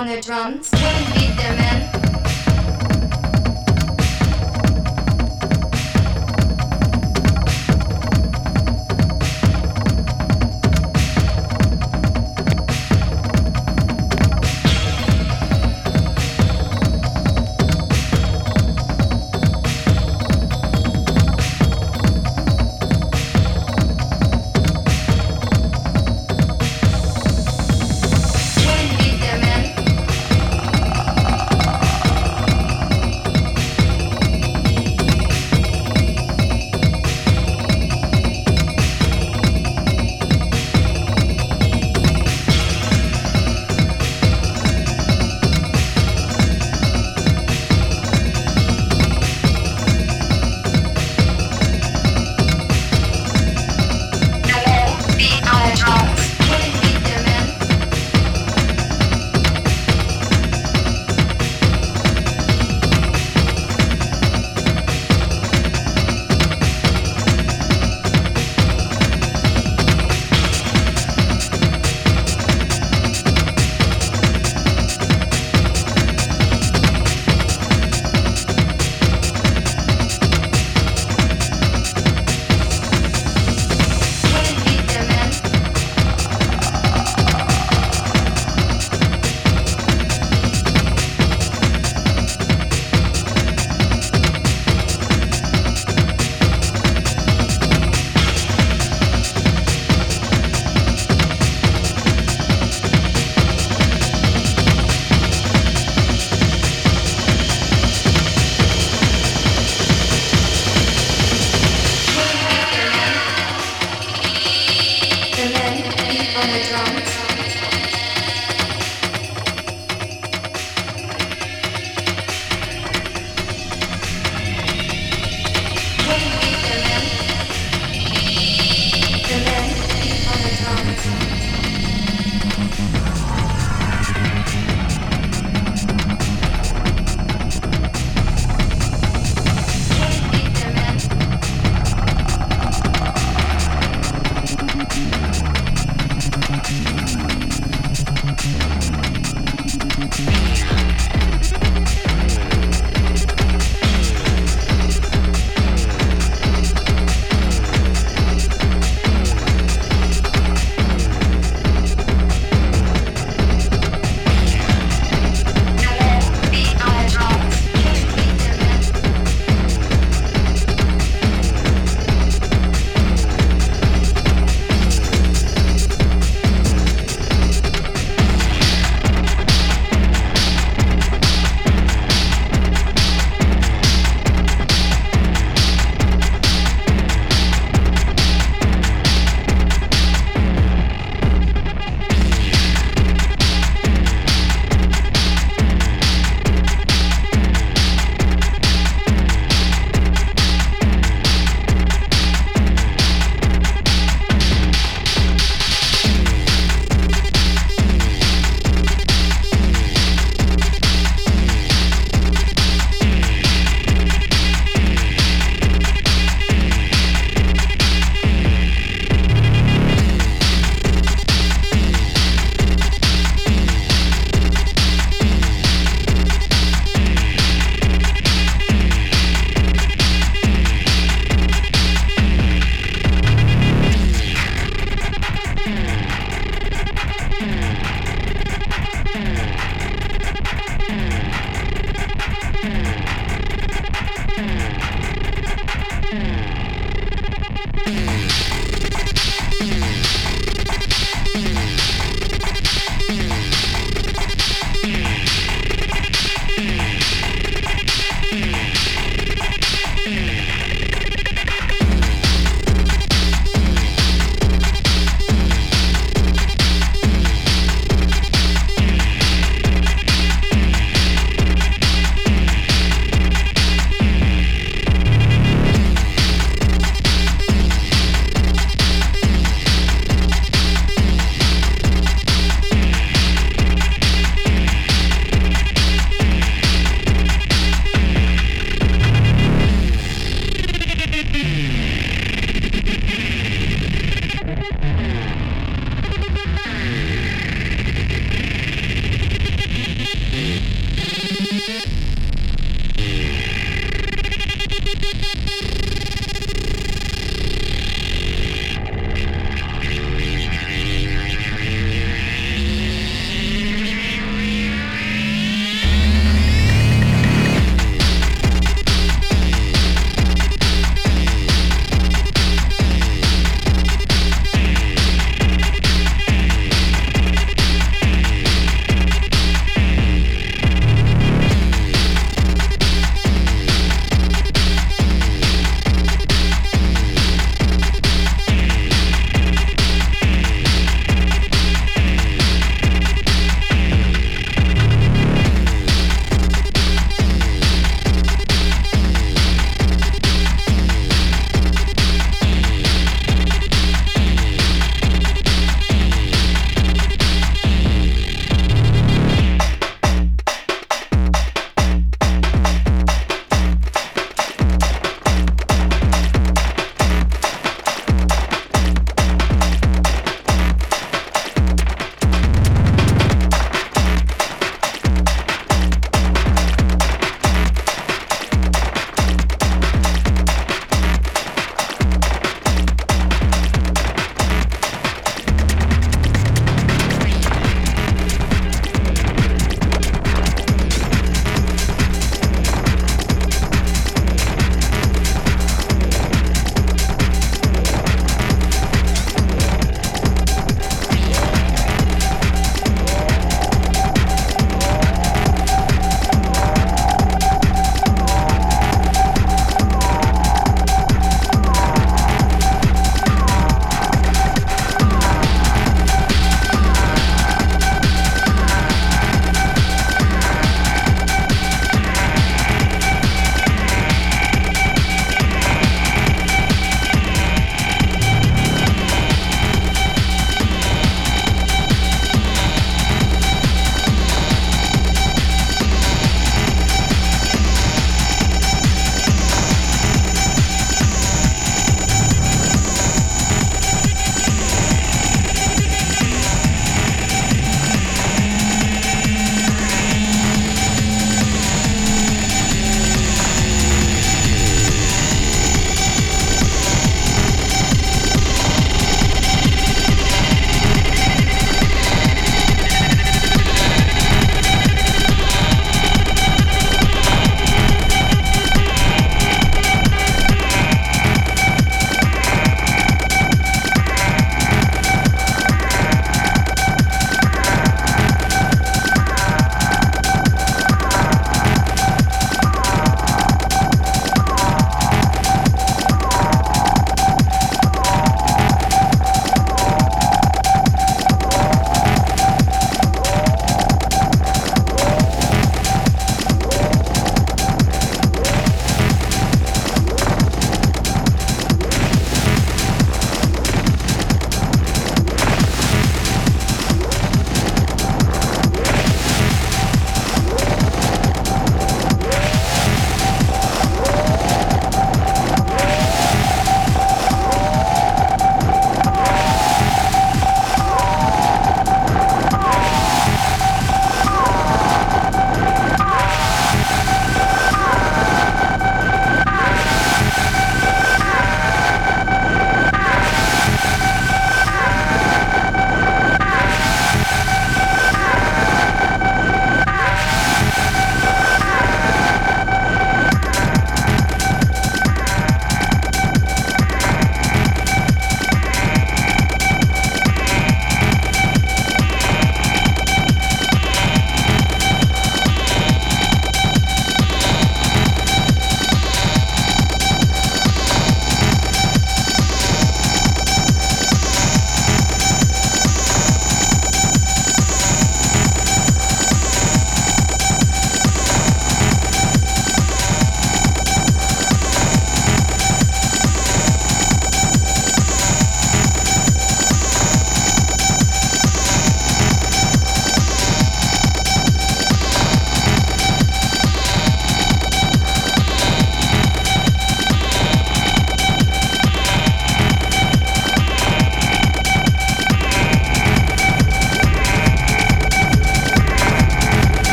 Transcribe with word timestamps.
on 0.00 0.06
the 0.06 0.18
drums. 0.22 0.69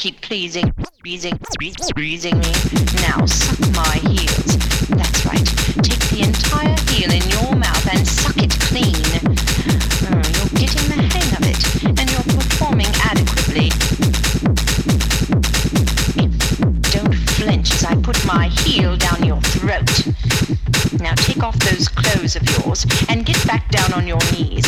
keep 0.00 0.20
pleasing, 0.22 0.72
pleasing, 1.02 1.38
pleasing 1.94 2.38
me. 2.38 2.52
Now 3.02 3.26
suck 3.26 3.60
my 3.76 3.96
heels. 4.08 4.56
That's 4.88 5.26
right. 5.26 5.44
Take 5.84 6.00
the 6.08 6.22
entire 6.24 6.74
heel 6.88 7.12
in 7.12 7.20
your 7.28 7.54
mouth 7.54 7.86
and 7.92 8.08
suck 8.08 8.38
it 8.38 8.48
clean. 8.64 8.96
Oh, 10.08 10.24
you're 10.24 10.56
getting 10.56 10.88
the 10.88 11.04
hang 11.04 11.30
of 11.36 11.44
it, 11.44 11.60
and 11.84 12.10
you're 12.10 12.28
performing 12.32 12.88
adequately. 13.04 13.68
Don't 16.96 17.14
flinch 17.36 17.70
as 17.74 17.84
I 17.84 17.94
put 17.96 18.24
my 18.24 18.48
heel 18.48 18.96
down 18.96 19.22
your 19.22 19.42
throat. 19.42 20.06
Now 20.98 21.12
take 21.14 21.42
off 21.42 21.58
those 21.58 21.88
clothes 21.88 22.36
of 22.36 22.48
yours 22.64 22.86
and 23.10 23.26
get 23.26 23.46
back 23.46 23.70
down 23.70 23.92
on 23.92 24.06
your 24.06 24.20
knees. 24.32 24.64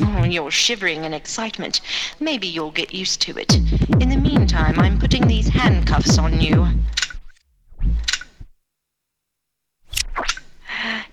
Oh, 0.00 0.24
you're 0.24 0.50
shivering 0.50 1.04
in 1.04 1.12
excitement. 1.12 1.82
Maybe 2.24 2.46
you'll 2.48 2.70
get 2.70 2.94
used 2.94 3.20
to 3.20 3.36
it. 3.36 3.54
In 4.00 4.08
the 4.08 4.16
meantime, 4.16 4.78
I'm 4.78 4.98
putting 4.98 5.28
these 5.28 5.48
handcuffs 5.48 6.16
on 6.16 6.40
you. 6.40 6.66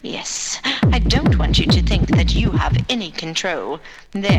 Yes, 0.02 0.62
I 0.64 1.00
don't 1.00 1.38
want 1.38 1.60
you 1.60 1.66
to 1.66 1.82
think 1.84 2.08
that 2.16 2.34
you 2.34 2.52
have 2.52 2.78
any 2.88 3.12
control. 3.12 3.82
There 4.14 4.31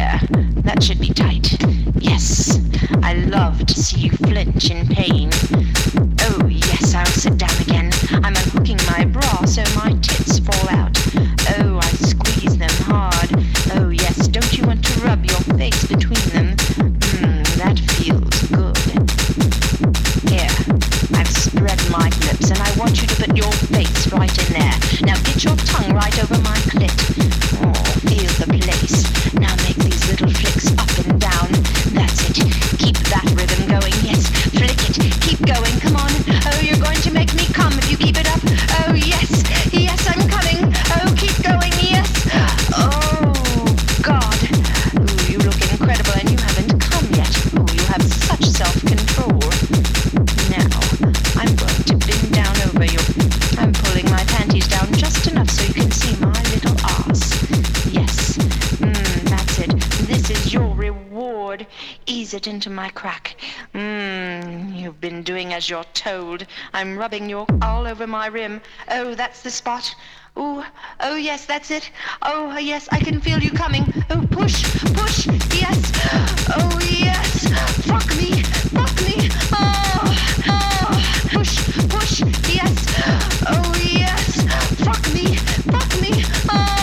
my 62.82 62.90
crack. 62.90 63.36
Mmm, 63.74 64.76
you've 64.76 65.00
been 65.00 65.22
doing 65.22 65.54
as 65.54 65.70
you're 65.70 65.84
told. 65.94 66.44
I'm 66.74 66.98
rubbing 66.98 67.30
your 67.30 67.46
all 67.62 67.86
over 67.86 68.08
my 68.08 68.26
rim. 68.26 68.60
Oh, 68.90 69.14
that's 69.14 69.42
the 69.42 69.52
spot. 69.52 69.94
Oh, 70.36 70.66
oh 70.98 71.14
yes, 71.14 71.46
that's 71.46 71.70
it. 71.70 71.92
Oh 72.22 72.58
yes, 72.58 72.88
I 72.90 72.98
can 72.98 73.20
feel 73.20 73.38
you 73.38 73.52
coming. 73.52 73.84
Oh, 74.10 74.26
push, 74.32 74.64
push, 74.98 75.28
yes. 75.62 75.78
Oh 76.58 76.76
yes, 76.82 77.46
fuck 77.86 78.08
me, 78.16 78.42
fuck 78.74 78.94
me. 79.06 79.30
Oh, 79.52 80.16
oh, 80.48 81.28
push, 81.34 81.54
push, 81.88 82.20
yes. 82.52 82.74
Oh 83.46 83.72
yes, 83.80 84.42
fuck 84.82 85.04
me, 85.14 85.36
fuck 85.70 85.90
me. 86.00 86.24
Oh, 86.50 86.81